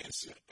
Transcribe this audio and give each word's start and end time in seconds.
transit 0.00 0.47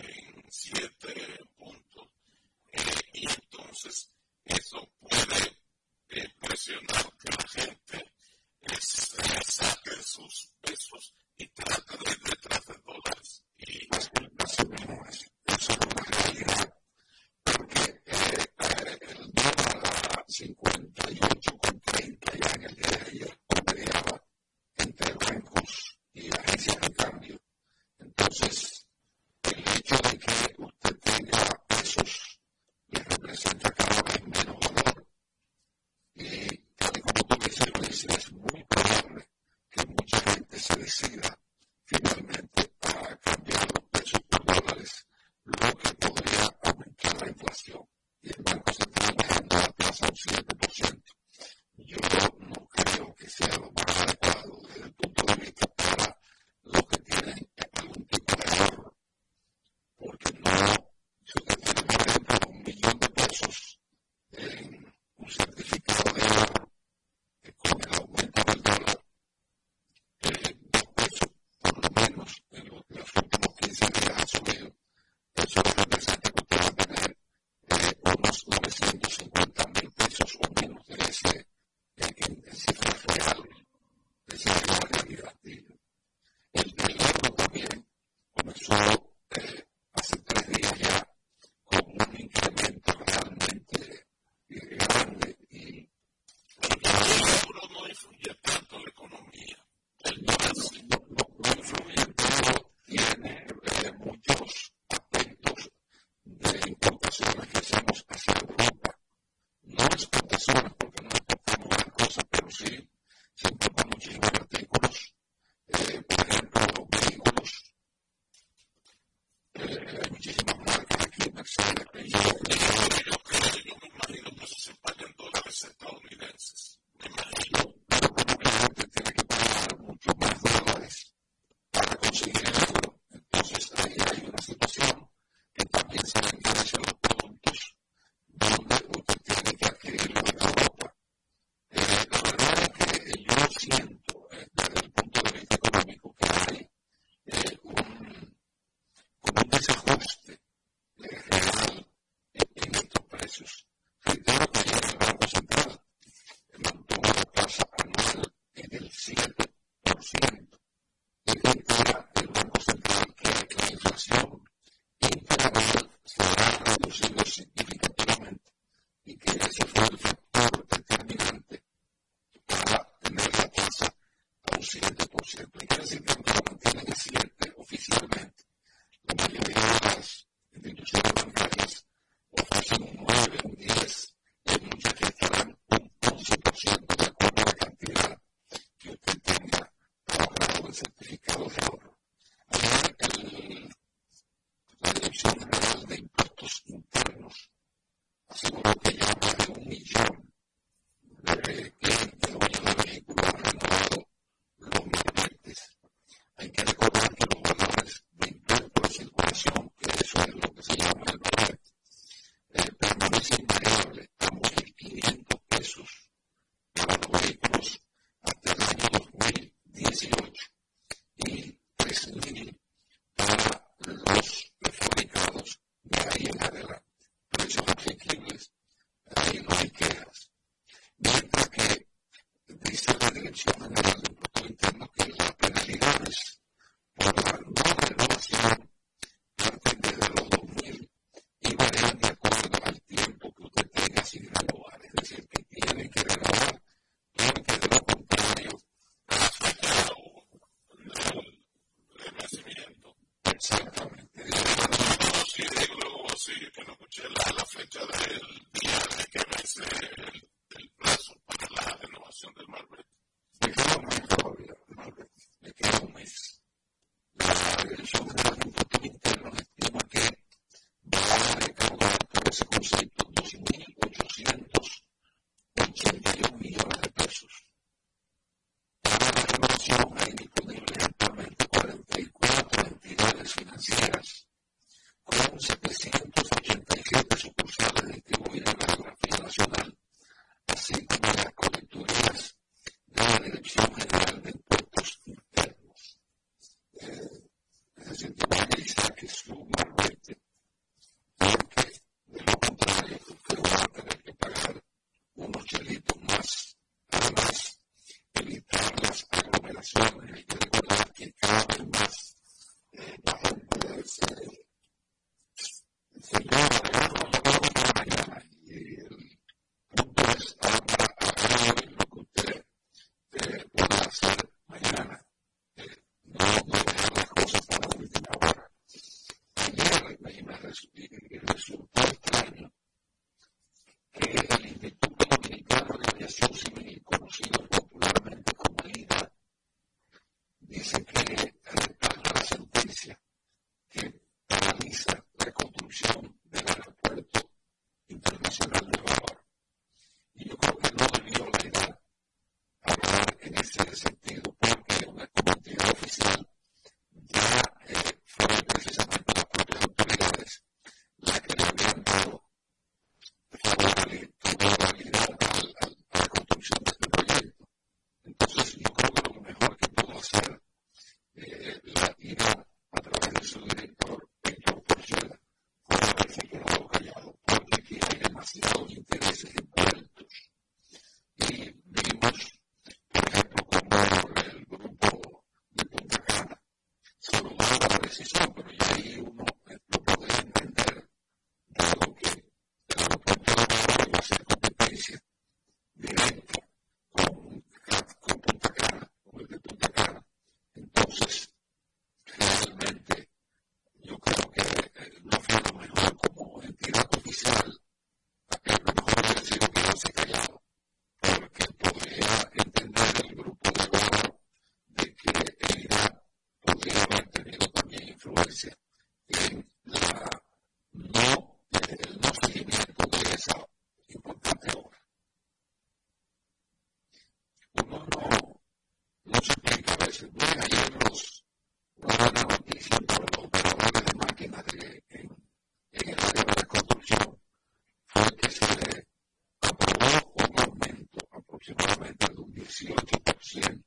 aproximadamente 441.53 442.07
de 442.13 442.21
un 442.21 442.35
18% 442.35 443.66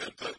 understand 0.00 0.18
that 0.20 0.35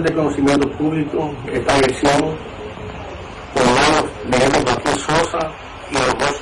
de 0.00 0.14
conocimiento 0.14 0.66
público 0.70 1.34
establecidos 1.52 2.34
por 3.52 3.64
manos 3.66 4.04
de 4.24 4.36
Eduardo 4.38 4.98
Sosa 4.98 5.52
y 5.90 5.94
los 5.94 6.41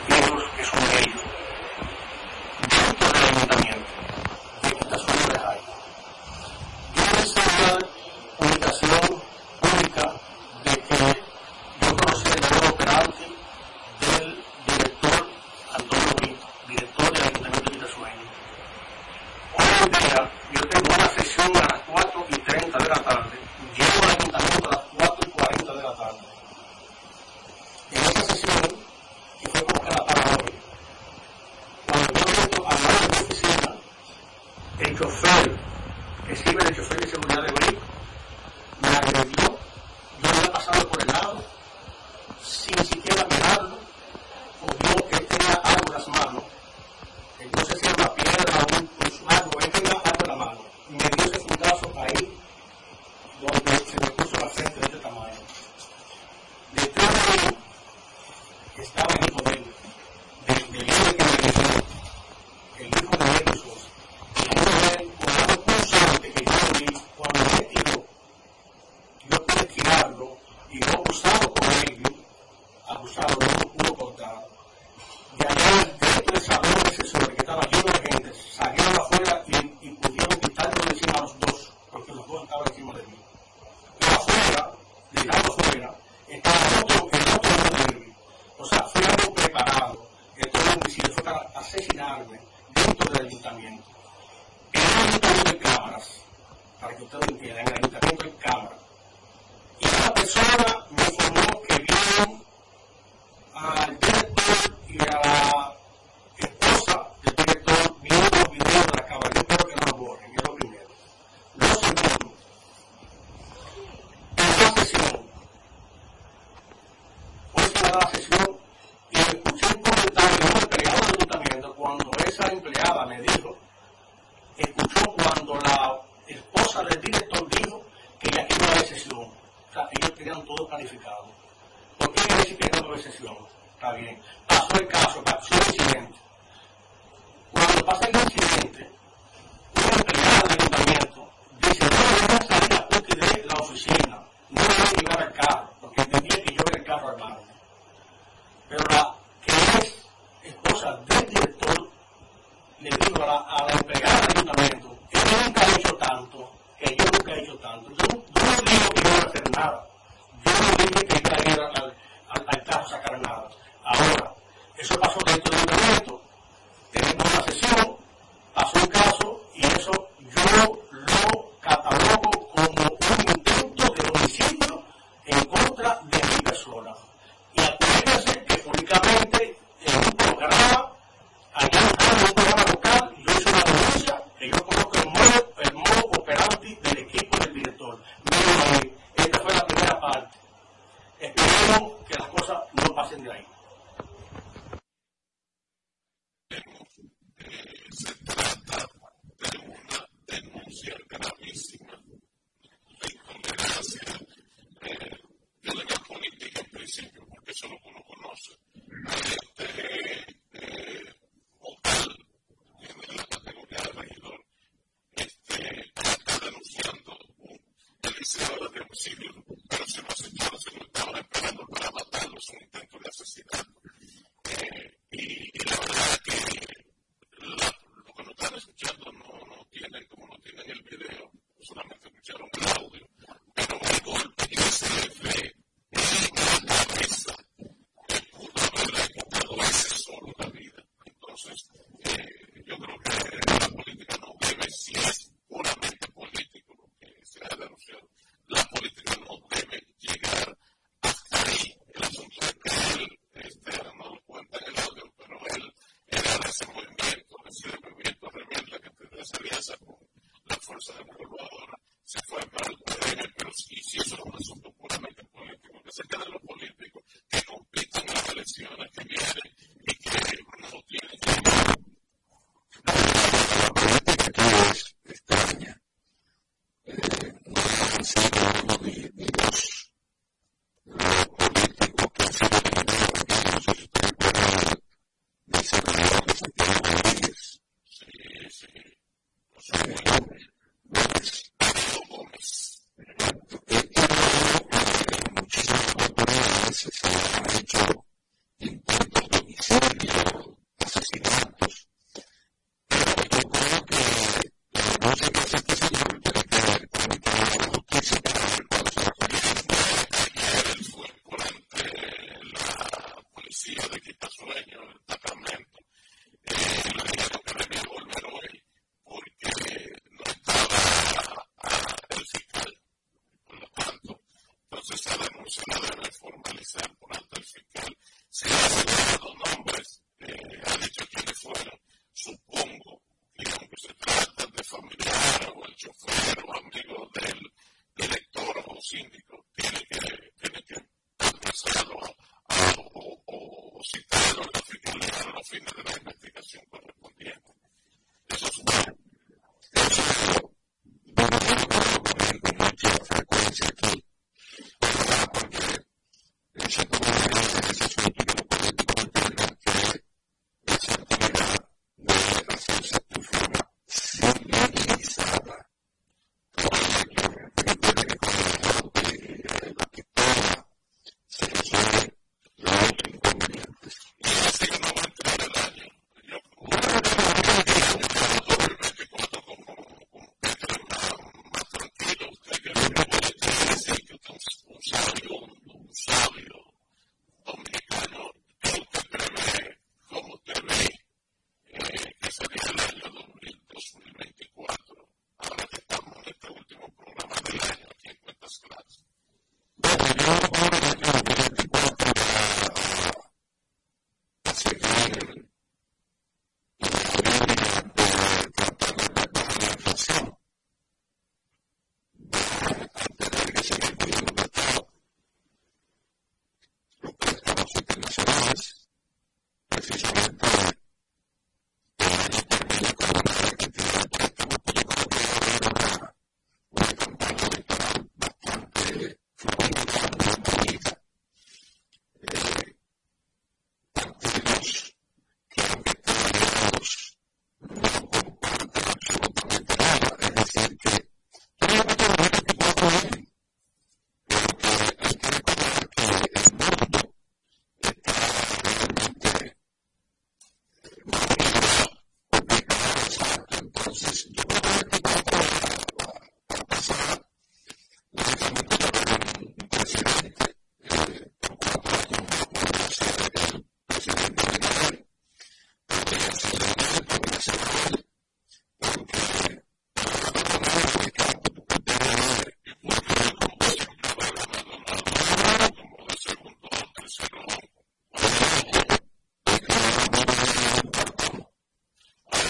God 145.40 145.69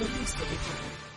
Feliz 0.00 1.09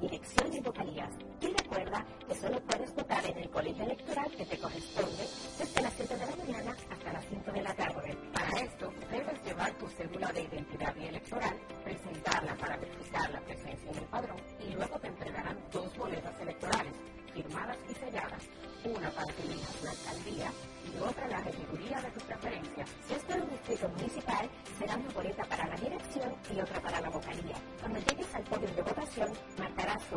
dirección 0.00 0.52
y 0.52 0.60
vocalías. 0.60 1.10
Y 1.40 1.46
recuerda 1.46 2.04
que 2.28 2.34
solo 2.34 2.60
puedes 2.60 2.94
votar 2.94 3.24
en 3.26 3.38
el 3.38 3.50
colegio 3.50 3.84
electoral 3.84 4.30
que 4.36 4.46
te 4.46 4.58
corresponde 4.58 5.28
desde 5.58 5.82
las 5.82 5.92
7 5.94 6.16
de 6.16 6.26
la 6.26 6.36
mañana 6.36 6.76
hasta 6.90 7.12
las 7.12 7.24
5 7.26 7.52
de 7.52 7.62
la 7.62 7.74
tarde. 7.74 8.16
Para 8.32 8.60
esto, 8.60 8.92
debes 9.10 9.44
llevar 9.44 9.72
tu 9.78 9.88
cédula 9.88 10.32
de 10.32 10.42
identidad 10.42 10.94
y 10.96 11.06
electoral, 11.06 11.56
presentarla 11.84 12.54
para 12.56 12.76
verificar 12.76 13.30
la 13.30 13.40
presencia 13.40 13.90
en 13.90 13.98
el 13.98 14.04
padrón 14.04 14.40
y 14.60 14.74
luego 14.74 14.98
te 15.00 15.06
entregarán 15.08 15.58
dos 15.72 15.96
boletas 15.96 16.40
electorales 16.40 16.92
firmadas 17.34 17.78
y 17.90 17.94
selladas, 17.94 18.42
una 18.84 19.10
para 19.10 19.32
que 19.32 19.42
elijas 19.42 19.82
la 19.82 19.90
alcaldía 19.90 20.52
y 20.84 20.98
otra 20.98 21.28
la 21.28 21.40
regiduría 21.40 22.00
de 22.02 22.10
tus 22.10 22.22
preferencias. 22.24 22.88
Si 23.08 23.14
es 23.14 23.22
por 23.24 23.40
un 23.40 23.50
distrito 23.50 23.88
municipal, 23.88 24.50
será 24.78 24.96
una 24.96 25.10
boleta 25.10 25.44
para 25.44 25.66
la 25.66 25.76
dirección 25.76 26.34
y 26.54 26.60
otra 26.60 26.80
para 26.80 27.00
la 27.00 27.10
vocalía 27.10 27.56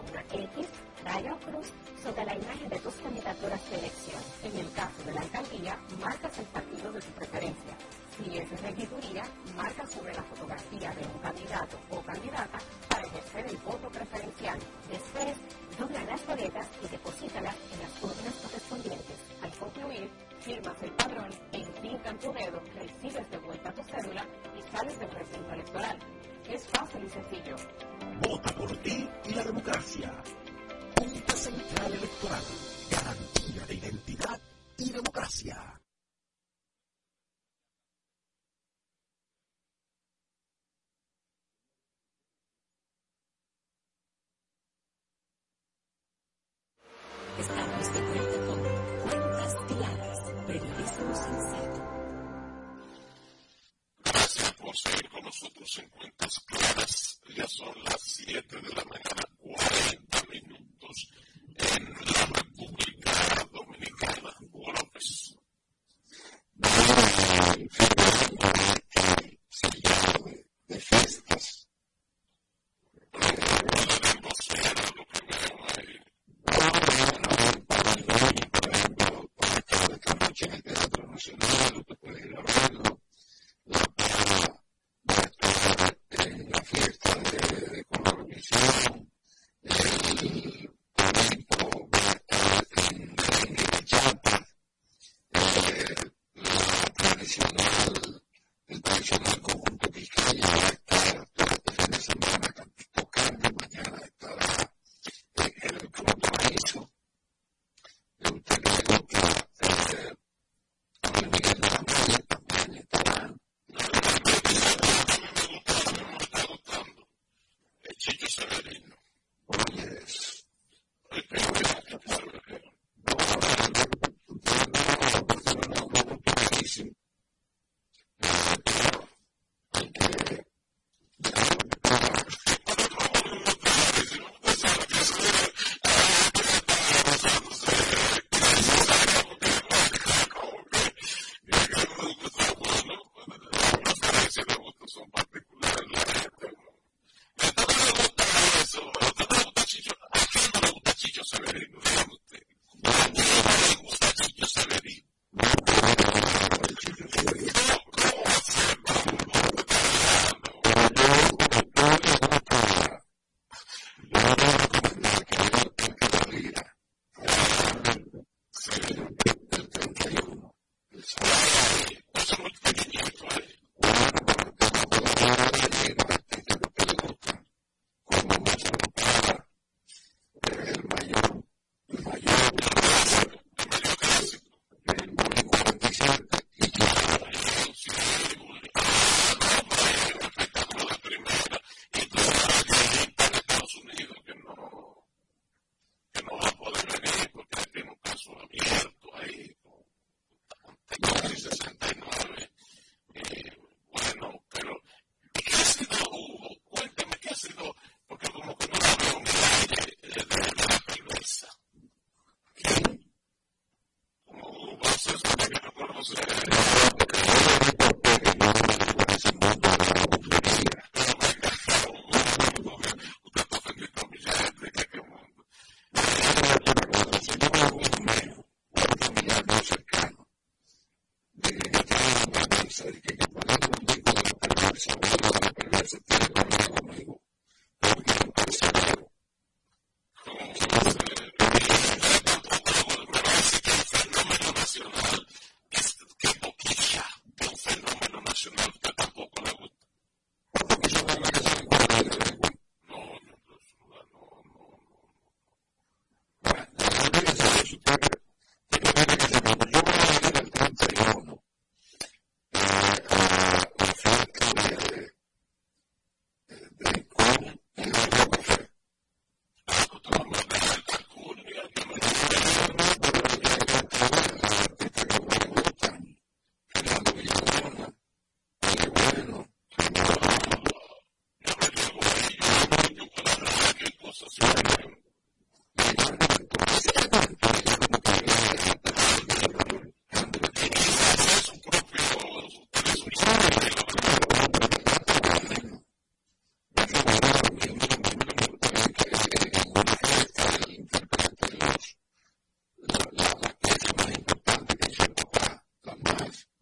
otro 0.06 0.20
X, 0.32 0.68
rayo 1.04 1.38
cruz 1.40 1.68
sobre 2.04 2.26
la 2.26 2.36
imagen 2.36 2.70
de 2.70 2.80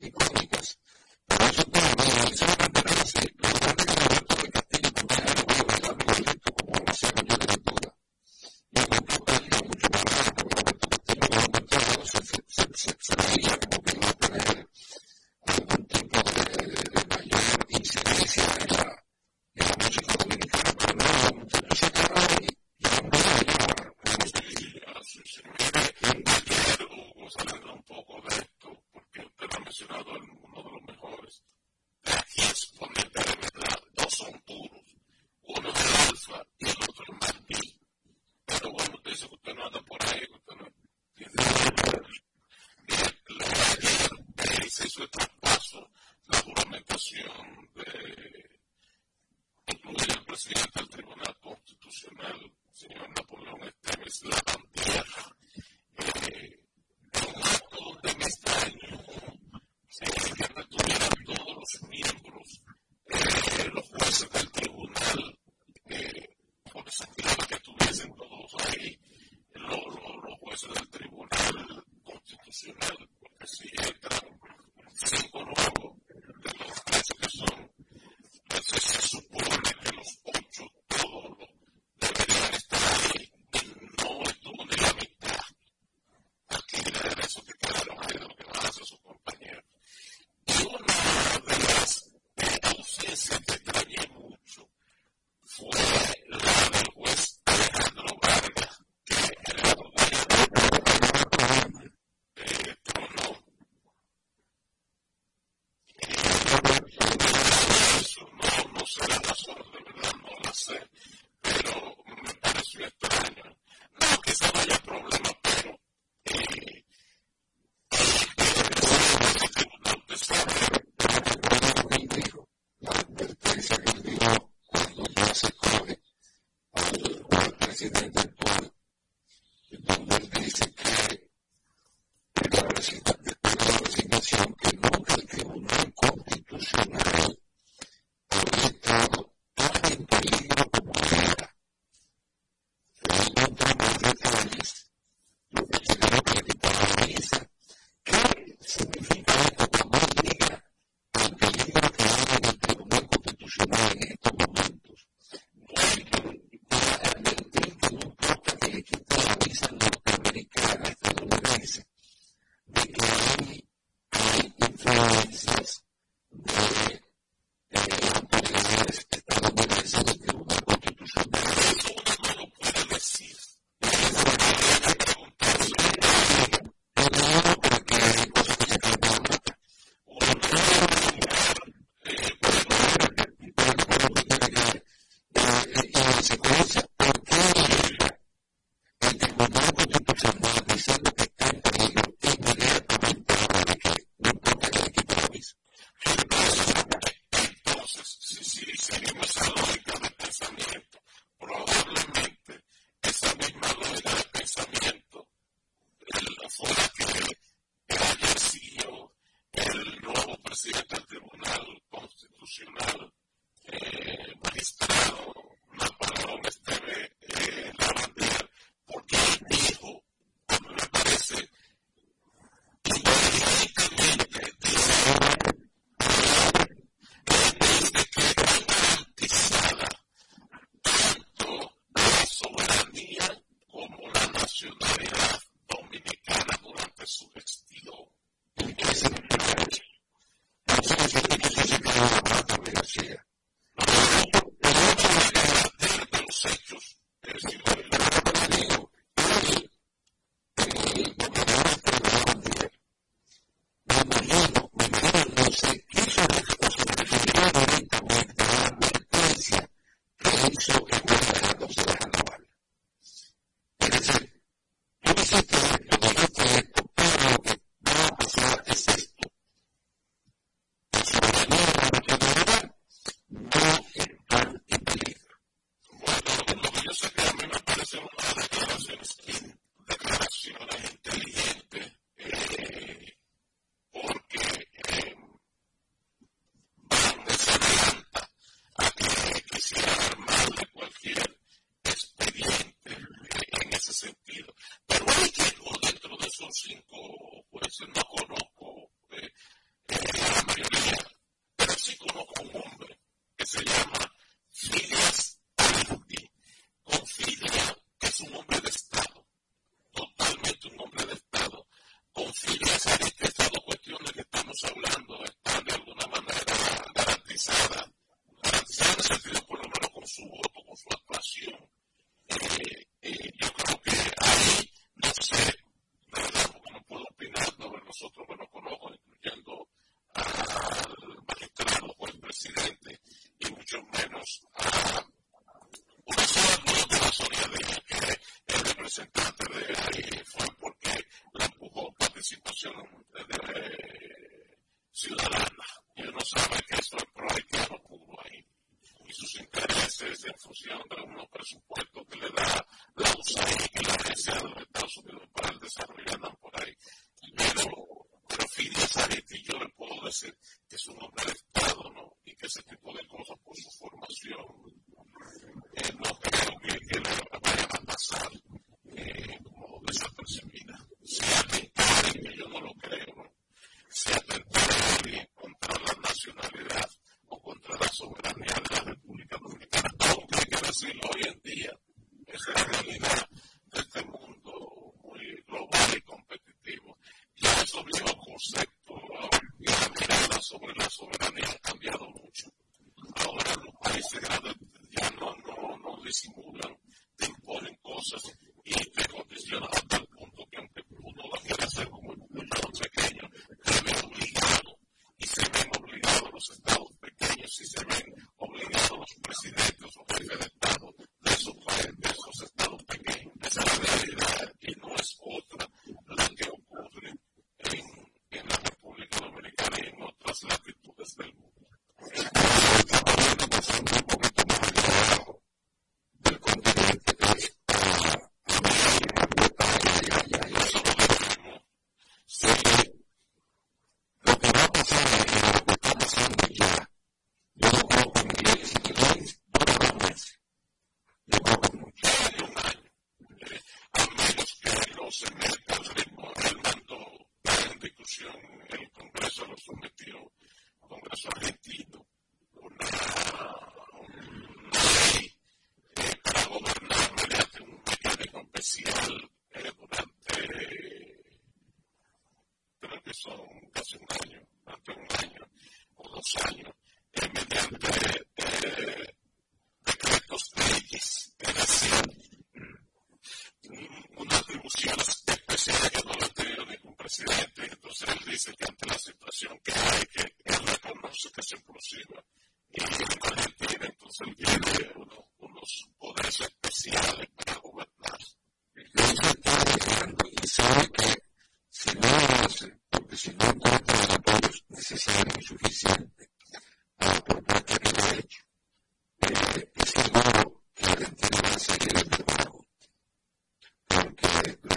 económicas, 0.05 0.79
pero 1.27 1.45
eso 1.45 1.63
todavía 1.63 2.23
es 2.31 2.42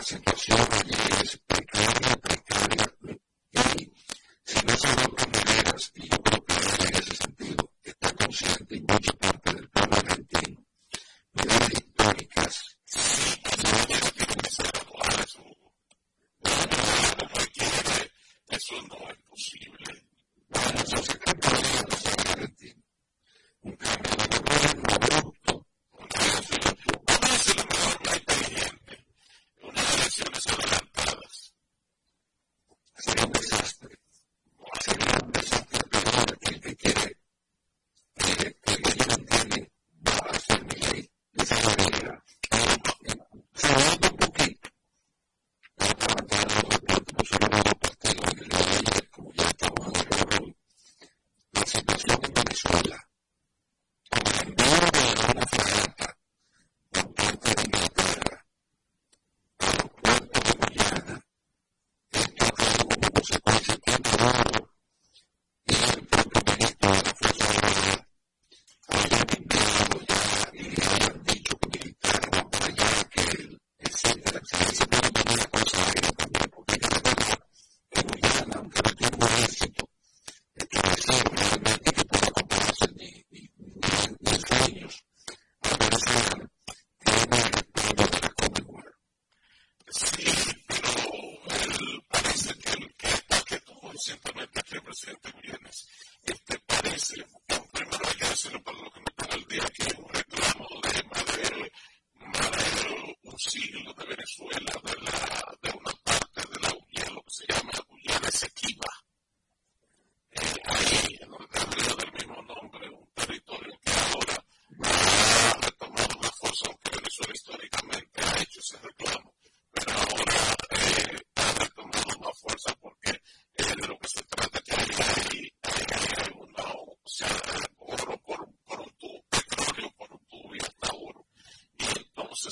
donde 0.08 0.30
el 0.30 1.68
pueblo 1.72 2.12
apoyó 2.12 2.35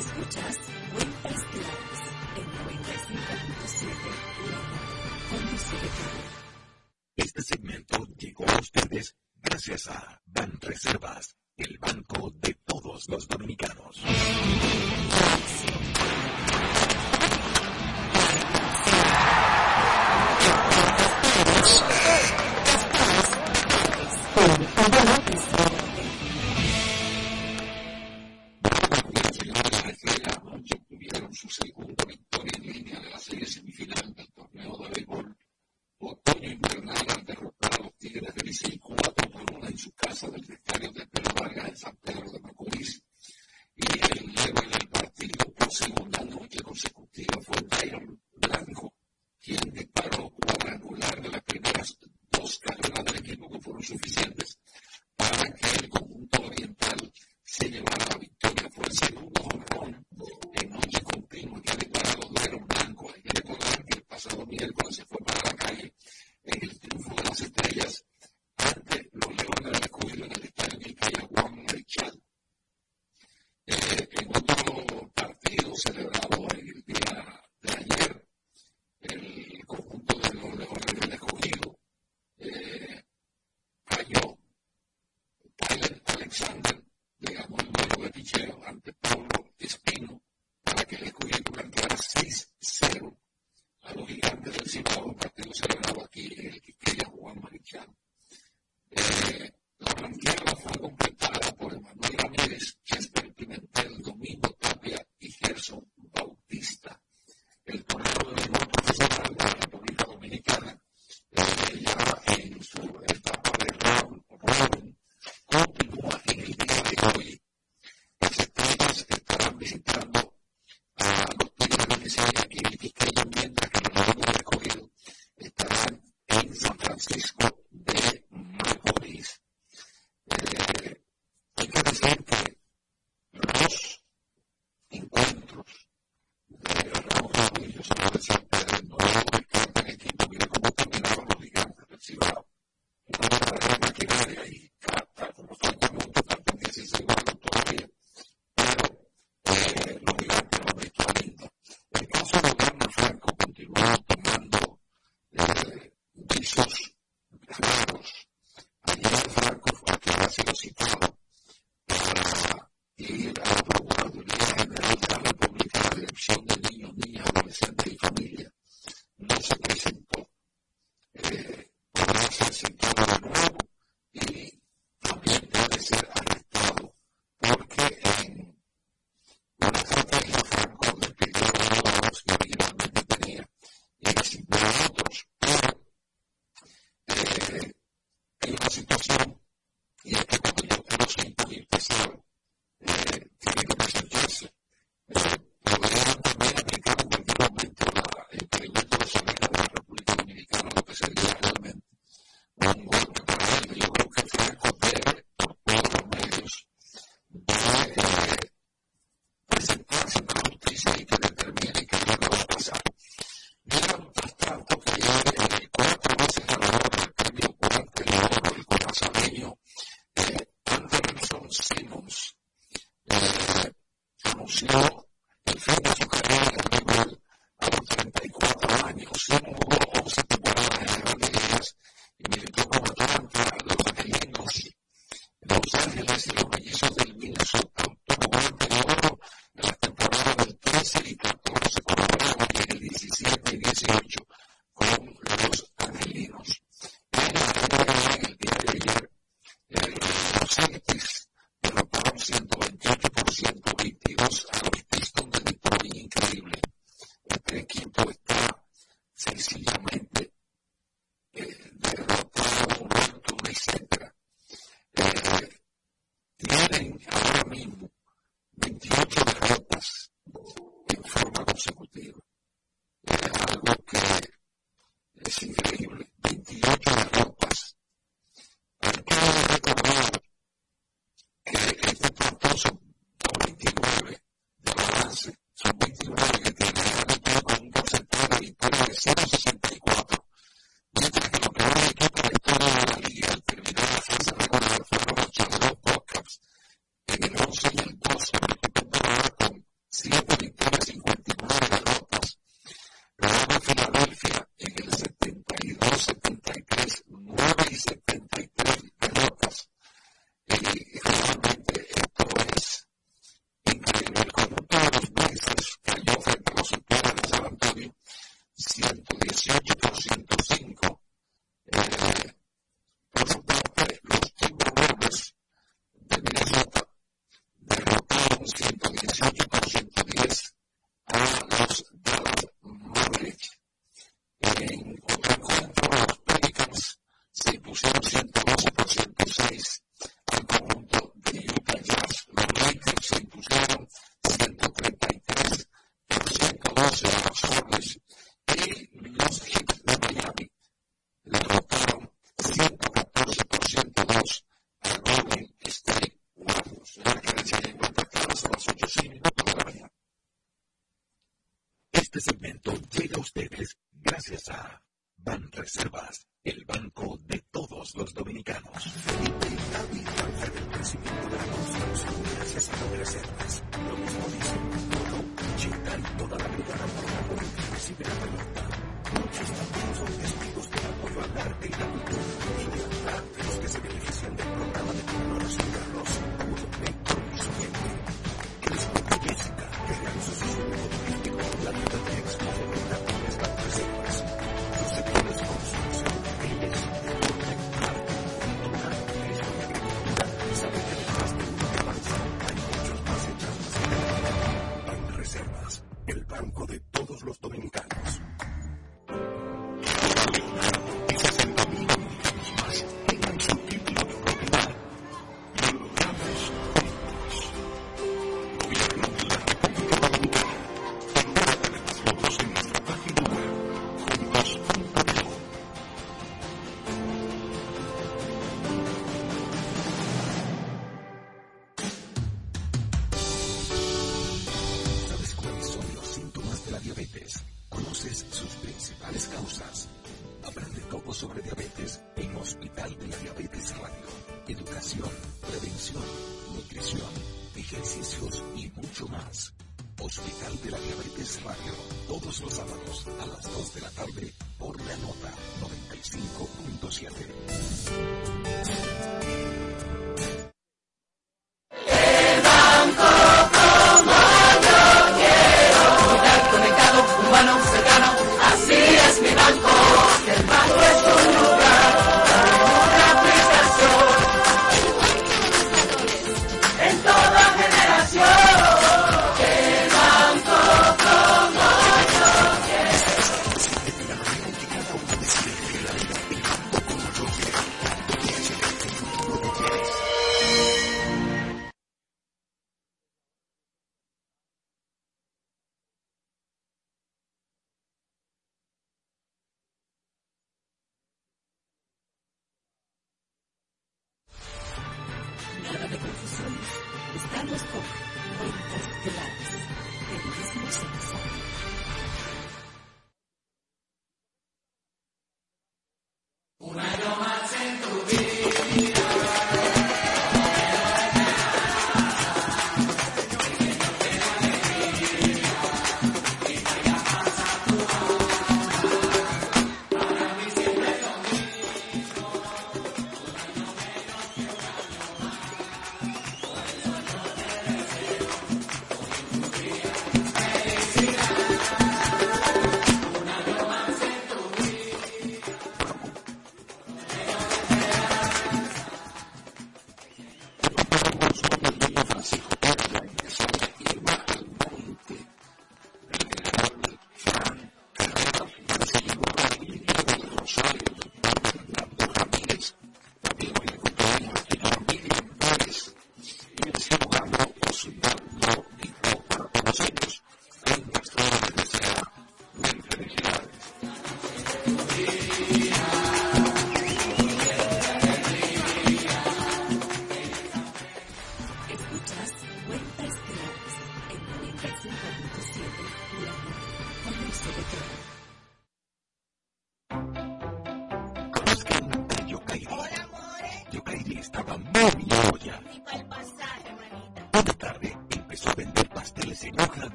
Escuchas 0.00 0.56
Cuentas 0.94 1.44
Claras 1.52 2.00
en 2.36 2.46
95.7 2.46 3.86
Este 7.16 7.42
segmento 7.42 8.06
llegó 8.16 8.48
a 8.48 8.60
ustedes 8.60 9.14
gracias 9.42 9.88
a 9.88 10.22
Ban 10.24 10.58
Reservas, 10.58 11.29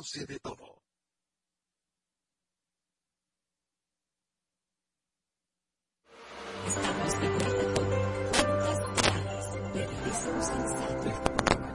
conoce 0.00 0.24
de 0.24 0.38
todo. 0.40 0.82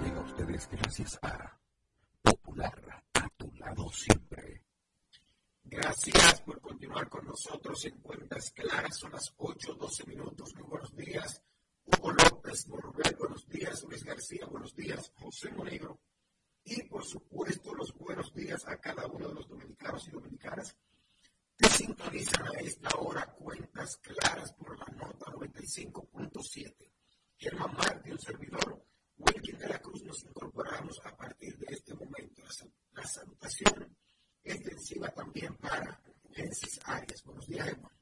Llega 0.03 0.17
a 0.17 0.23
ustedes 0.23 0.69
gracias 0.71 1.19
a 1.21 1.59
Popular, 2.23 3.03
a 3.13 3.29
tu 3.37 3.51
lado 3.57 3.91
siempre. 3.91 4.63
Gracias 5.63 6.41
por 6.41 6.59
continuar 6.61 7.07
con 7.09 7.25
nosotros 7.25 7.85
en 7.85 7.99
Cuentas 7.99 8.49
Claras. 8.51 8.97
Son 8.97 9.11
las 9.11 9.35
8.12 9.37 10.07
minutos. 10.07 10.55
Muy 10.55 10.63
buenos 10.63 10.95
días. 10.95 11.43
Hugo 11.83 12.11
López 12.11 12.67
Morvel, 12.69 13.15
buenos 13.19 13.47
días. 13.47 13.83
Luis 13.83 14.03
García, 14.03 14.47
buenos 14.47 14.75
días. 14.75 15.11
José 15.15 15.51
Monegro 15.51 15.99
y 16.65 16.81
por 16.83 17.05
supuesto 17.05 17.73
los 17.75 17.93
buenos 17.93 18.33
días 18.33 18.67
a 18.67 18.77
cada 18.77 19.05
uno 19.05 19.27
de 19.27 19.35
los 19.35 19.47
dominicanos 19.47 20.07
y 20.07 20.11
dominicanas 20.11 20.75
que 21.55 21.69
sintonizan 21.69 22.47
a 22.47 22.59
esta 22.59 22.89
hora 22.97 23.25
Cuentas 23.33 23.97
Claras 23.97 24.51
por 24.53 24.77
la 24.77 24.85
nota 24.97 25.31
95.7. 25.31 26.91
Germán 27.37 27.73
Marte, 27.77 28.11
un 28.11 28.19
servidor, 28.19 28.83
Wilkin 29.17 29.57
de 29.57 29.69
la 29.69 29.79
Cruz, 29.79 30.03
nos 30.03 30.23
incorporamos 30.23 30.99
a 31.05 31.15
partir 31.15 31.55
de 31.57 31.67
este 31.73 31.93
momento. 31.93 32.43
La, 32.91 33.05
salutación 33.05 33.95
extensiva 34.43 35.09
también 35.09 35.55
para 35.57 36.01
Gensis 36.31 36.79
Arias. 36.85 37.23
Buenos 37.23 37.47
días, 37.47 37.65
Germán. 37.67 37.94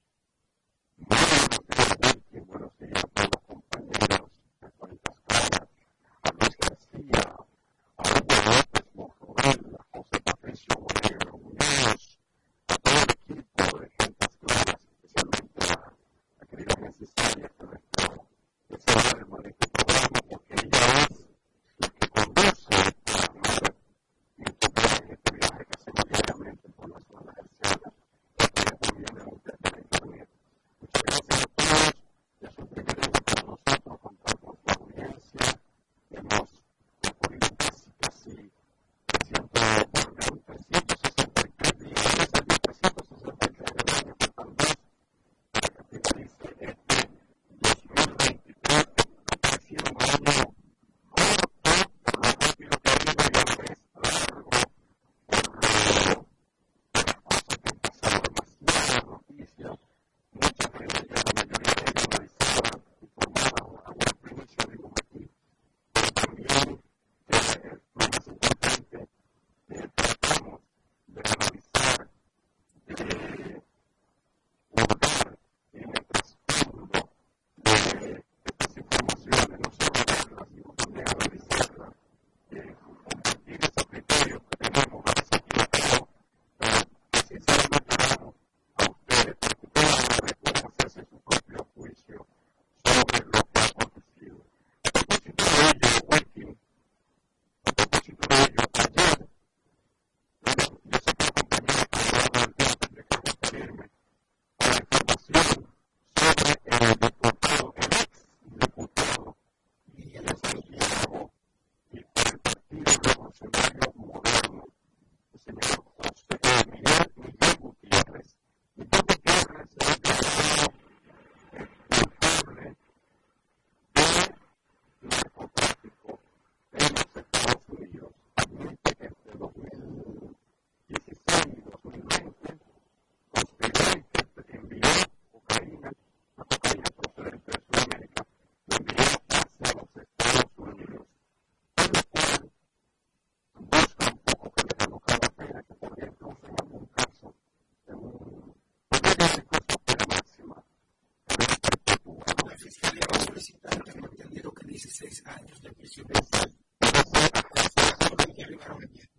16 155.14 155.27
años 155.27 155.61
de 155.61 155.69
juicio 155.69 156.03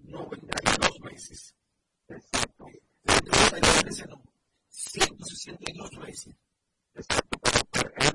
92 0.01 1.01
veces. 1.03 1.55
Exacto. 2.09 2.67
De 3.05 4.07
no, 4.09 4.23
162 4.69 5.91
veces. 6.01 6.35
Exacto, 6.95 7.39
pero 7.71 7.93
él 7.97 8.13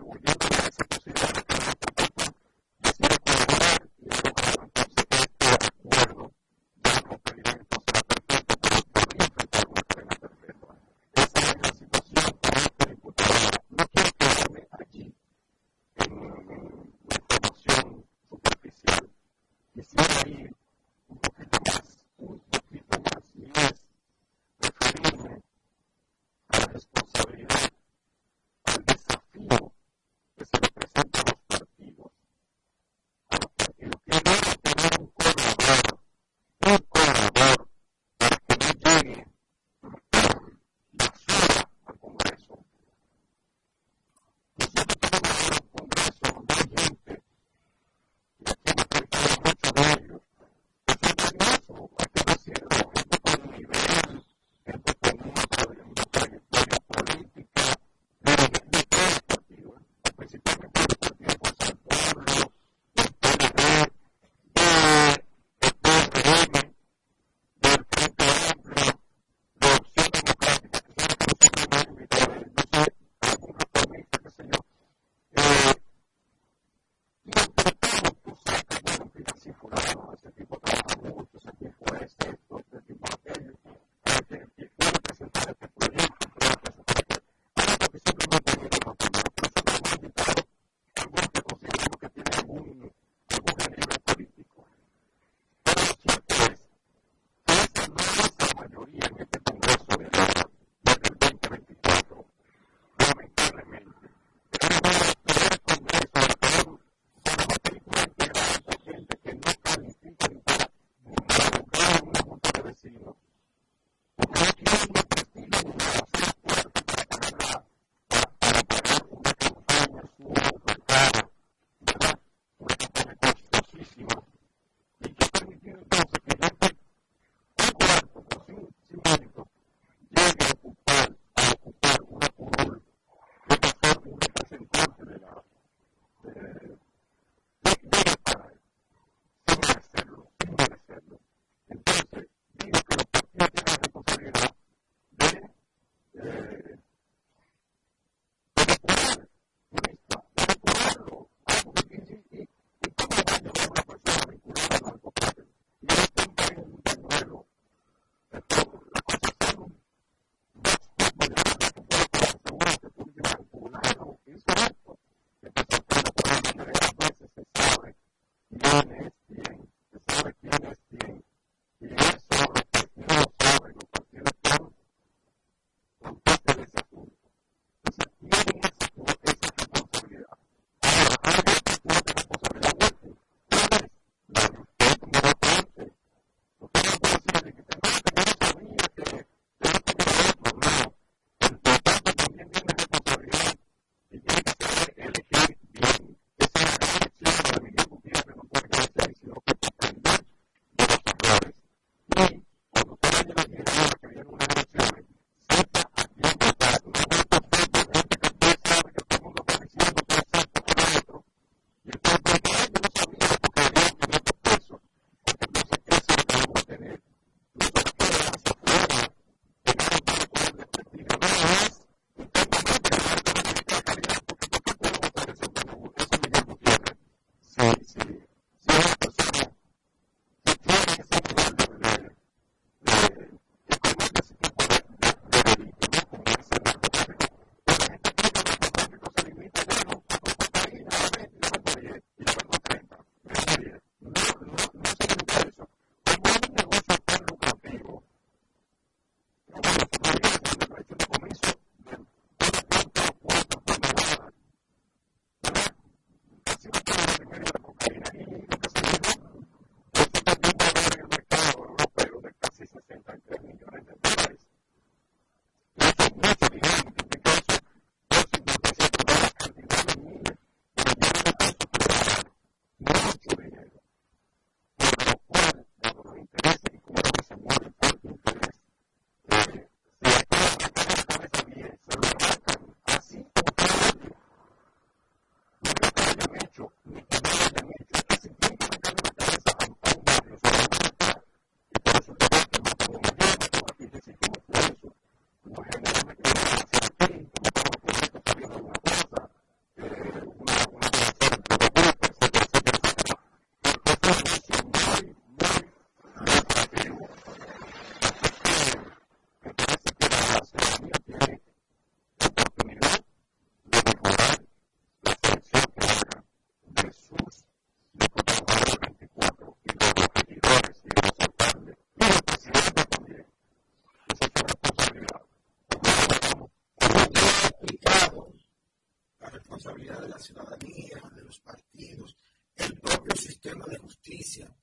ciudadanía, 330.29 331.01
de 331.15 331.23
los 331.23 331.39
partidos, 331.39 332.15
el 332.55 332.79
propio 332.79 333.15
sistema 333.15 333.65
de 333.65 333.77
justicia. 333.77 334.55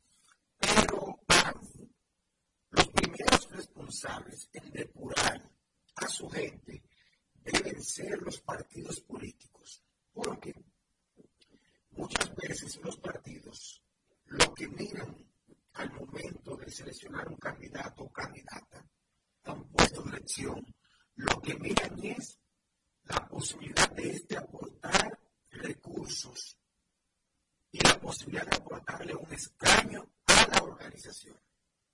Pero 0.58 1.20
los 2.70 2.86
primeros 2.88 3.50
responsables 3.50 4.48
en 4.52 4.70
depurar 4.70 5.50
a 5.96 6.08
su 6.08 6.28
gente 6.28 6.82
deben 7.34 7.82
ser 7.82 8.20
los 8.22 8.40
partidos 8.40 9.00
políticos. 9.00 9.82
Porque 10.12 10.54
muchas 11.90 12.34
veces 12.36 12.76
los 12.82 12.96
partidos 12.98 13.82
lo 14.26 14.54
que 14.54 14.68
miran 14.68 15.16
al 15.74 15.92
momento 15.92 16.56
de 16.56 16.70
seleccionar 16.70 17.28
un 17.28 17.36
candidato 17.36 18.04
o 18.04 18.12
candidata 18.12 18.84
a 19.44 19.52
un 19.52 19.68
puesto 19.70 20.02
de 20.02 20.16
elección, 20.16 20.74
lo 21.16 21.40
que 21.40 21.54
miran 21.54 21.98
es 22.04 22.38
la 23.04 23.28
posibilidad 23.28 23.90
de 23.92 24.10
este 24.10 24.36
aportar 24.36 24.65
recursos 25.66 26.56
y 27.72 27.80
la 27.80 27.98
posibilidad 28.00 28.46
de 28.46 28.56
aportarle 28.56 29.14
un 29.14 29.32
escaño 29.32 30.08
a 30.26 30.46
la 30.46 30.62
organización. 30.62 31.38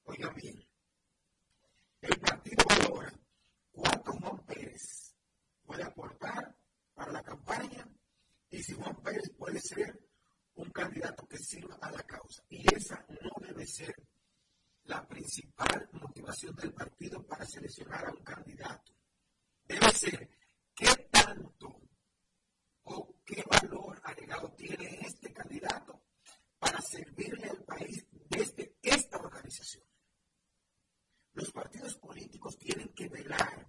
Oigan 0.05 0.35
bien, 0.35 0.63
el 2.03 2.21
partido 2.21 2.65
valora 2.69 3.13
cuánto 3.71 4.13
Juan 4.13 4.45
Pérez 4.45 5.15
puede 5.65 5.85
aportar 5.85 6.55
para 6.95 7.13
la 7.13 7.23
campaña 7.23 7.89
y 8.51 8.63
si 8.63 8.75
Juan 8.75 8.97
Pérez 8.97 9.31
puede 9.39 9.61
ser 9.61 9.99
un 10.57 10.71
candidato 10.71 11.27
que 11.27 11.39
sirva 11.39 11.77
a 11.81 11.91
la 11.91 12.03
causa. 12.03 12.45
Y 12.51 12.63
esa 12.75 13.05
no 13.09 13.31
debe 13.41 13.67
ser 13.67 13.95
la 14.85 15.07
principal 15.09 15.89
motivación 15.93 16.55
del 16.57 16.75
partido 16.75 17.25
para 17.27 17.47
seleccionar 17.47 18.07
a 18.07 18.13
un 18.13 18.23
candidato. 18.23 18.93
Debe 19.65 19.91
ser 19.93 20.29
qué 20.75 21.09
tanto 21.11 21.81
o 22.85 23.12
qué 23.25 23.43
valor 23.49 24.01
agregado 24.05 24.53
tiene 24.53 25.01
este 25.01 25.33
candidato 25.33 26.03
para 26.59 26.81
servirle 26.81 27.49
al 27.49 27.65
país 27.65 28.07
desde 28.29 28.77
esta 28.83 29.19
organización. 29.19 29.85
Los 31.35 31.51
partidos 31.51 31.97
políticos 31.97 32.59
tienen 32.59 32.93
que 32.95 33.09
velar 33.09 33.67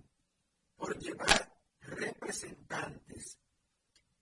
por 0.75 0.97
llevar 0.99 1.53
representantes 1.79 3.39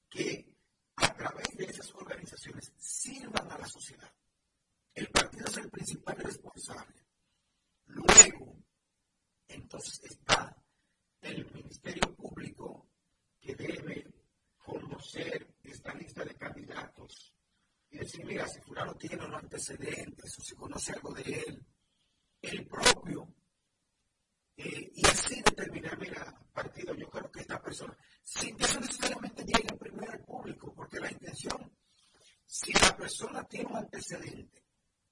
que 0.09 0.55
a 0.95 1.13
través 1.13 1.47
de 1.55 1.65
esas 1.65 1.93
organizaciones 1.95 2.71
sirvan 2.77 3.51
a 3.51 3.57
la 3.57 3.67
sociedad. 3.67 4.13
El 4.93 5.09
partido 5.09 5.47
es 5.47 5.57
el 5.57 5.69
principal 5.71 6.17
responsable. 6.17 7.07
Luego, 7.85 8.63
entonces 9.47 10.03
está 10.03 10.55
el 11.21 11.51
Ministerio 11.51 12.15
Público 12.15 12.89
que 13.39 13.55
debe 13.55 14.20
conocer 14.71 15.55
esta 15.63 15.93
lista 15.93 16.23
de 16.23 16.35
candidatos 16.35 17.35
y 17.89 17.97
decir, 17.97 18.25
mira, 18.25 18.47
si 18.47 18.61
fulano 18.61 18.95
tiene 18.95 19.25
unos 19.25 19.43
antecedentes 19.43 20.39
o 20.39 20.41
si 20.41 20.55
conoce 20.55 20.93
algo 20.93 21.13
de 21.13 21.23
él, 21.23 21.65
el 22.41 22.65
propio, 22.67 23.35
eh, 24.55 24.91
y 24.95 25.05
así 25.05 25.41
determinar, 25.41 25.99
mira, 25.99 26.33
partido, 26.53 26.95
yo 26.95 27.09
creo 27.09 27.29
que 27.29 27.41
esta 27.41 27.61
persona, 27.61 27.97
sin 28.23 28.55
que 28.55 28.63
eso 28.63 28.79
necesariamente 28.79 29.43
llegue 29.43 29.75
primero 29.77 30.13
al 30.13 30.23
público, 30.23 30.73
porque 30.73 31.01
la 31.01 31.11
intención, 31.11 31.77
si 32.45 32.71
la 32.71 32.95
persona 32.95 33.43
tiene 33.43 33.71
un 33.71 33.75
antecedente 33.75 34.63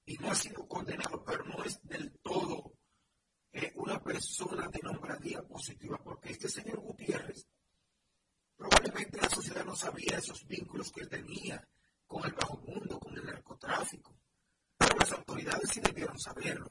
y 0.06 0.16
no 0.16 0.30
ha 0.30 0.34
sido 0.34 0.66
condenado, 0.66 1.22
pero 1.22 1.44
no 1.44 1.62
es 1.64 1.78
del 1.82 2.18
todo 2.22 2.78
eh, 3.52 3.72
una 3.74 4.02
persona 4.02 4.68
de 4.68 4.80
nombradía 4.82 5.42
positiva, 5.42 5.98
porque 6.02 6.30
este 6.30 6.48
señor 6.48 6.80
Gutiérrez, 6.80 7.46
probablemente 8.60 9.18
la 9.18 9.30
sociedad 9.30 9.64
no 9.64 9.74
sabía 9.74 10.18
esos 10.18 10.46
vínculos 10.46 10.92
que 10.92 11.00
él 11.00 11.08
tenía 11.08 11.66
con 12.06 12.22
el 12.26 12.32
bajo 12.34 12.58
mundo, 12.58 13.00
con 13.00 13.16
el 13.16 13.24
narcotráfico, 13.24 14.14
pero 14.76 14.98
las 14.98 15.12
autoridades 15.12 15.70
sí 15.70 15.80
debieron 15.80 16.18
saberlo, 16.18 16.68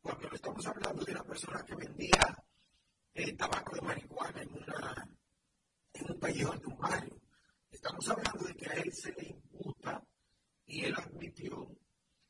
porque 0.00 0.26
no 0.28 0.34
estamos 0.34 0.66
hablando 0.66 1.04
de 1.04 1.12
una 1.12 1.24
persona 1.24 1.62
que 1.62 1.74
vendía 1.74 2.42
eh, 3.12 3.36
tabaco 3.36 3.74
de 3.74 3.82
marihuana 3.82 4.40
en, 4.40 4.52
una, 4.54 5.08
en 5.92 6.10
un 6.10 6.18
pellejón 6.18 6.58
de 6.60 6.66
un 6.68 6.78
barrio. 6.78 7.20
Estamos 7.70 8.08
hablando 8.08 8.46
de 8.46 8.54
que 8.54 8.70
a 8.70 8.72
él 8.72 8.90
se 8.94 9.12
le 9.12 9.28
imputa 9.28 10.02
y 10.64 10.84
él 10.86 10.94
admitió 10.96 11.68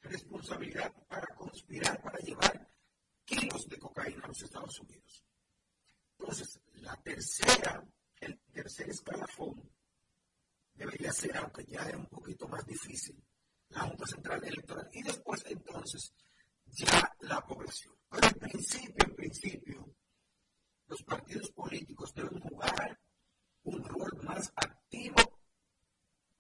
responsabilidad 0.01 0.93
para 1.07 1.33
conspirar, 1.37 2.03
para 2.03 2.19
llevar 2.19 2.69
kilos 3.25 3.69
de 3.69 3.79
cocaína 3.79 4.25
a 4.25 4.29
los 4.29 4.43
Estados 4.43 4.81
Unidos. 4.81 5.25
Entonces, 6.19 6.61
la 6.73 6.97
tercera, 7.03 7.85
el 8.25 8.41
tercer 8.53 8.91
escalafón 8.91 9.71
debería 10.75 11.13
ser, 11.13 11.37
aunque 11.37 11.65
ya 11.65 11.83
era 11.89 11.99
un 11.99 12.07
poquito 12.07 12.49
más 12.49 12.67
difícil, 12.67 13.23
la 13.69 13.81
Junta 13.83 14.07
Central 14.07 14.45
Electoral 14.45 14.89
y 14.93 15.03
después 15.03 15.43
entonces 15.47 16.13
ya 16.67 17.17
la 17.21 17.41
población. 17.45 17.95
Pero 18.11 18.29
en 18.29 18.35
principio, 18.35 19.05
en 19.07 19.15
principio, 19.15 19.97
los 20.87 21.03
partidos 21.03 21.51
políticos 21.51 22.13
deben 22.15 22.41
jugar 22.41 23.01
un 23.65 23.83
rol 23.85 24.23
más 24.23 24.53
activo 24.57 25.17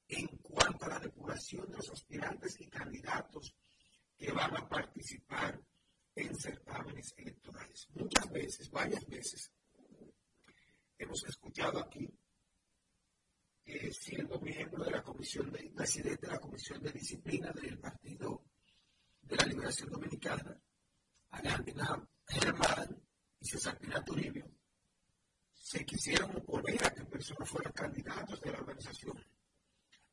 en 0.08 0.26
cuanto 0.38 0.84
a 0.84 0.90
la 0.90 0.98
depuración 1.00 1.70
de 1.70 1.76
los 1.76 1.90
aspirantes 1.90 2.60
y 2.60 2.68
candidatos 2.68 3.54
que 4.16 4.30
van 4.32 4.56
a 4.56 4.68
participar 4.68 5.60
en 6.14 6.36
certámenes 6.36 7.14
electorales. 7.16 7.88
Muchas 7.94 8.30
veces, 8.30 8.70
varias 8.70 9.04
veces, 9.06 9.50
hemos 10.98 11.24
escuchado 11.24 11.80
aquí, 11.80 12.08
eh, 13.64 13.92
siendo 13.92 14.40
miembro 14.40 14.84
de 14.84 14.90
la 14.90 15.02
comisión 15.02 15.50
de, 15.50 15.70
presidente 15.70 16.26
de 16.26 16.32
la 16.32 16.40
comisión 16.40 16.82
de 16.82 16.92
disciplina 16.92 17.50
del 17.52 17.78
Partido 17.78 18.44
de 19.22 19.36
la 19.36 19.46
Liberación 19.46 19.90
Dominicana, 19.90 20.60
Alejandra 21.30 22.08
Germán, 22.26 23.02
y 23.40 23.46
César 23.46 23.78
Pinar 23.78 24.04
Toribio 24.04 24.50
se 25.52 25.84
quisieron 25.84 26.36
oponer 26.36 26.84
a 26.84 26.90
que 26.90 27.04
personas 27.04 27.48
fueran 27.48 27.72
candidatos 27.72 28.40
de 28.40 28.52
la 28.52 28.58
organización. 28.58 29.18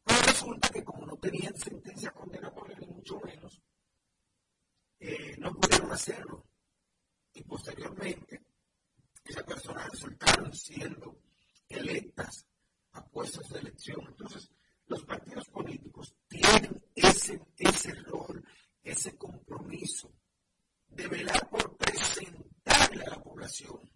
Pero 0.04 0.22
resulta 0.22 0.70
que 0.70 0.84
como 0.84 1.06
no 1.06 1.18
tenían 1.18 1.56
sentencia 1.58 2.12
condenatoria, 2.12 2.78
ni 2.80 2.88
mucho 2.88 3.20
menos, 3.20 3.62
eh, 5.00 5.36
no 5.38 5.54
pudieron 5.54 5.92
hacerlo. 5.92 6.46
Y 7.34 7.44
posteriormente, 7.44 8.46
esas 9.32 9.44
personas 9.44 9.90
resultaron 9.90 10.54
siendo 10.54 11.18
electas 11.70 12.46
a 12.92 13.06
puestos 13.06 13.50
de 13.50 13.60
elección. 13.60 14.06
Entonces, 14.08 14.52
los 14.88 15.06
partidos 15.06 15.48
políticos 15.48 16.14
tienen 16.28 16.84
ese, 16.94 17.42
ese 17.58 17.94
rol, 17.94 18.44
ese 18.84 19.18
compromiso 19.18 20.12
de 20.90 21.08
velar 21.08 21.50
por 21.50 21.78
presentarle 21.78 23.04
a 23.06 23.12
la 23.12 23.24
población 23.24 23.90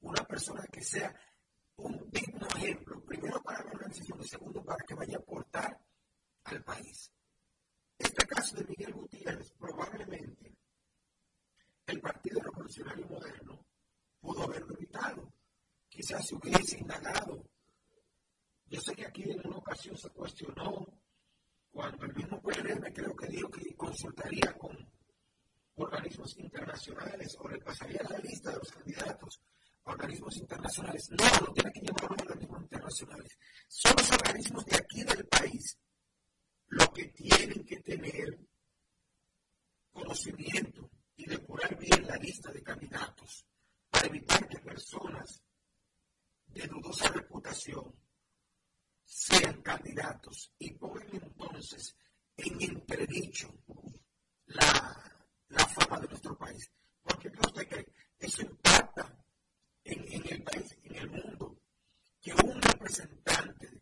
una 0.00 0.24
persona 0.24 0.64
que 0.70 0.82
sea 0.82 1.12
un 1.78 2.08
digno 2.08 2.46
ejemplo, 2.56 3.04
primero 3.04 3.42
para 3.42 3.64
la 3.64 3.72
organización 3.72 4.20
y 4.20 4.28
segundo 4.28 4.64
para 4.64 4.84
que 4.84 4.94
vaya 4.94 5.16
a 5.16 5.20
aportar 5.20 5.80
al 6.44 6.62
país. 6.62 7.10
Este 7.98 8.24
caso 8.24 8.56
de 8.56 8.64
Miguel 8.66 8.92
Gutiérrez, 8.92 9.50
probablemente 9.58 10.56
el 11.86 12.00
Partido 12.00 12.40
Revolucionario 12.40 13.06
Moderno 13.08 13.67
pudo 14.20 14.44
haberlo 14.44 14.74
evitado. 14.74 15.32
Quizás 15.88 16.26
se 16.26 16.34
hubiese 16.34 16.78
indagado. 16.78 17.44
Yo 18.66 18.80
sé 18.80 18.94
que 18.94 19.06
aquí 19.06 19.30
en 19.30 19.40
una 19.46 19.58
ocasión 19.58 19.96
se 19.96 20.10
cuestionó 20.10 20.86
cuando 21.70 22.04
el 22.04 22.14
mismo 22.14 22.40
PRM 22.42 22.92
creo 22.92 23.16
que 23.16 23.26
dijo 23.28 23.50
que 23.50 23.74
consultaría 23.76 24.52
con 24.58 24.76
organismos 25.76 26.36
internacionales 26.38 27.36
o 27.38 27.48
le 27.48 27.58
pasaría 27.58 28.02
la 28.08 28.18
lista 28.18 28.50
de 28.50 28.58
los 28.58 28.72
candidatos 28.72 29.40
a 29.84 29.92
organismos 29.92 30.36
internacionales. 30.36 31.10
No, 31.10 31.46
no 31.46 31.52
tiene 31.52 31.72
que 31.72 31.80
llevar 31.80 32.04
a 32.04 32.14
organismos 32.14 32.62
internacionales. 32.62 33.38
Son 33.68 33.94
los 33.96 34.10
organismos 34.12 34.64
de 34.66 34.76
aquí 34.76 35.04
del 35.04 35.26
país 35.26 35.78
los 36.68 36.88
que 36.90 37.08
tienen 37.08 37.64
que 37.64 37.80
tener 37.80 38.38
conocimiento 39.90 40.90
y 41.16 41.26
depurar 41.26 41.76
bien 41.78 42.06
la 42.06 42.16
lista 42.16 42.52
de 42.52 42.62
candidatos 42.62 43.46
para 43.90 44.06
evitar 44.06 44.48
que 44.48 44.58
personas 44.58 45.42
de 46.46 46.66
dudosa 46.66 47.08
reputación 47.08 47.94
sean 49.04 49.62
candidatos 49.62 50.52
y 50.58 50.72
pongan 50.72 51.08
entonces 51.12 51.96
en 52.36 52.60
entredicho 52.60 53.52
la, 54.46 55.26
la 55.48 55.66
fama 55.66 56.00
de 56.00 56.08
nuestro 56.08 56.36
país. 56.36 56.70
Porque 57.02 57.28
usted 57.28 57.68
que 57.68 57.92
eso 58.18 58.42
impacta 58.42 59.24
en, 59.84 60.12
en, 60.12 60.32
el 60.32 60.42
país, 60.42 60.78
en 60.84 60.96
el 60.96 61.10
mundo, 61.10 61.60
que 62.20 62.32
un 62.34 62.60
representante 62.60 63.80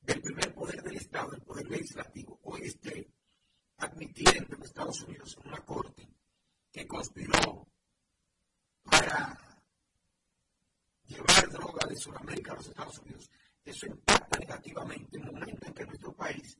del 0.00 0.22
primer 0.22 0.54
poder 0.54 0.82
del 0.82 0.96
Estado, 0.96 1.32
el 1.34 1.42
poder 1.42 1.68
legislativo, 1.68 2.38
hoy 2.44 2.62
esté 2.62 3.12
admitiendo 3.78 4.56
en 4.56 4.62
Estados 4.62 5.02
Unidos 5.02 5.36
en 5.40 5.48
una 5.48 5.64
corte 5.64 6.08
que 6.72 6.86
conspiró 6.86 7.68
para 8.82 9.47
llevar 11.08 11.50
droga 11.50 11.86
de 11.88 11.96
Sudamérica 11.96 12.52
a 12.52 12.56
los 12.56 12.68
Estados 12.68 12.98
Unidos 13.00 13.30
eso 13.68 13.86
impacta 13.86 14.38
negativamente 14.38 15.18
en 15.18 15.24
el 15.24 15.32
momento 15.32 15.66
en 15.66 15.74
que 15.74 15.84
nuestro 15.84 16.14
país 16.14 16.58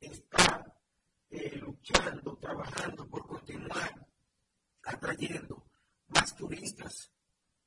está 0.00 0.74
eh, 1.30 1.56
luchando, 1.56 2.36
trabajando 2.36 3.08
por 3.08 3.24
continuar 3.26 4.08
atrayendo 4.82 5.64
más 6.08 6.34
turistas, 6.34 7.12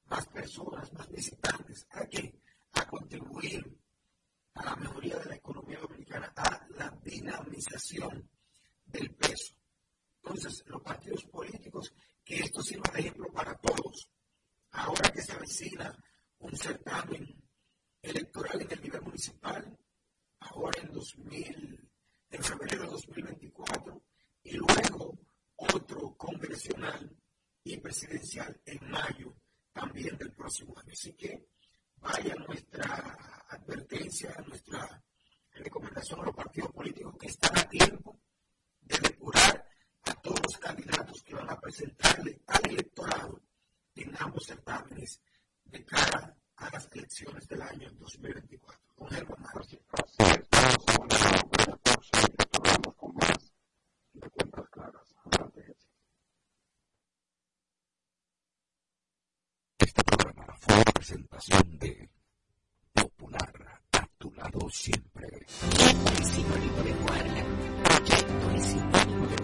más 0.08 0.28
personas, 0.28 0.92
más 0.92 1.10
visitantes. 1.10 1.88
¿A 1.92 2.06
qué? 2.06 2.38
A 2.74 2.86
contribuir 2.86 3.80
a 4.56 4.66
la 4.66 4.76
mejoría 4.76 5.18
de 5.20 5.30
la 5.30 5.36
economía 5.36 5.80
dominicana, 5.80 6.34
a 6.36 6.68
la 6.78 6.92
dinamización 7.02 8.30
del 8.86 9.16
peso. 9.16 9.56
Entonces, 10.22 10.66
los 10.68 10.82
partidos 10.82 11.24
políticos, 11.26 11.94
que 12.26 12.40
esto 12.40 12.62
sirva 12.62 12.92
de 12.92 13.00
ejemplo 13.00 13.32
para 13.32 13.56
todos. 13.56 14.10
Ahora 14.78 15.10
que 15.10 15.22
se 15.22 15.32
avecina 15.32 15.96
un 16.40 16.56
certamen 16.56 17.42
electoral 18.02 18.62
en 18.62 18.72
el 18.72 18.82
nivel 18.82 19.02
municipal, 19.04 19.78
ahora 20.40 20.82
en 20.82 20.92
2000, 20.92 21.90
en 22.32 22.44
febrero 22.44 22.84
de 22.84 22.90
2024, 22.90 24.04
y 24.44 24.58
luego 24.58 25.18
otro 25.56 26.16
congresional 26.18 27.10
y 27.64 27.78
presidencial 27.78 28.62
en 28.66 28.90
mayo 28.90 29.34
también 29.72 30.18
del 30.18 30.34
próximo 30.34 30.78
año. 30.78 30.92
Así 30.92 31.14
que 31.14 31.48
vaya 31.96 32.36
nuestra 32.36 33.46
advertencia, 33.48 34.36
nuestra 34.46 35.02
recomendación 35.52 36.20
a 36.20 36.26
los 36.26 36.36
partidos 36.36 36.72
políticos 36.74 37.16
que 37.18 37.28
están 37.28 37.58
a 37.58 37.70
tiempo 37.70 38.20
de 38.82 38.98
depurar 39.00 39.68
a 40.04 40.14
todos 40.16 40.42
los 40.44 40.58
candidatos 40.58 41.24
que 41.24 41.34
van 41.34 41.50
a 41.50 41.60
presentarle 41.60 42.42
al 42.46 42.70
electorado 42.70 43.45
en 43.96 44.14
ambos 44.20 44.46
certámenes 44.46 45.22
de 45.66 45.84
cara 45.86 46.36
a 46.58 46.70
las 46.70 46.90
elecciones 46.94 47.48
del 47.48 47.62
año 47.62 47.92
2024. 48.00 48.82
Con 48.96 49.10
Germán 49.10 49.42
Martí. 49.54 49.80
con 52.98 53.16
más 53.16 53.52
de 54.14 54.30
cuentas 54.30 54.70
claras. 54.70 55.16
Este 59.78 60.04
programa 60.04 60.56
fue 60.60 60.76
una 60.76 60.84
presentación 60.94 61.78
de 61.80 62.10
Popular, 62.94 63.82
a 63.92 64.08
tu 64.18 64.32
lado 64.34 64.70
siempre. 64.70 65.28
El 65.38 66.26
sinónimo 66.26 66.84
de 66.84 66.94
proyecto 67.84 68.52
es 68.52 68.66
sinónimo 68.66 69.28
de 69.28 69.36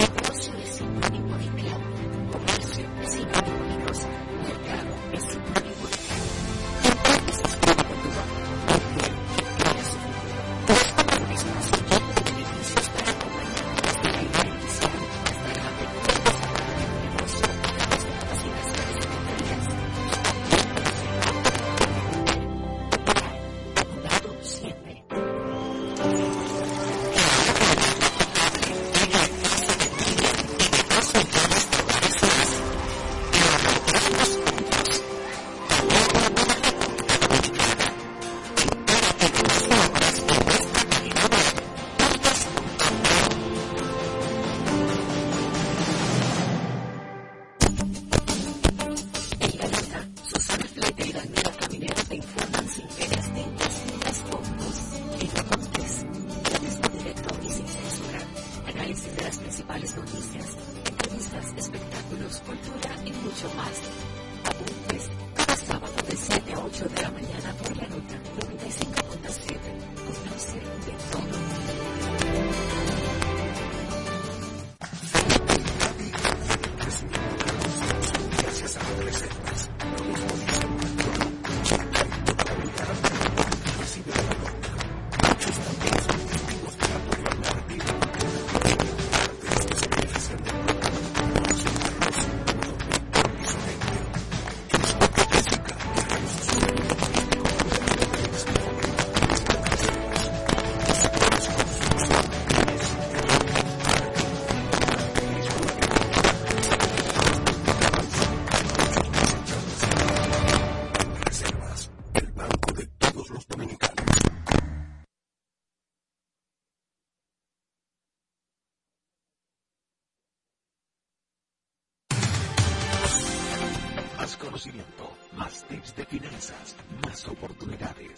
negocio 0.00 0.54
es 0.54 0.76
sinónimo 0.76 1.36
de 1.36 1.48
comercio 2.30 2.84
es 3.02 3.12
sinónimo 3.12 3.64
de 3.64 3.69
Dios, 3.90 4.06
es 5.12 5.59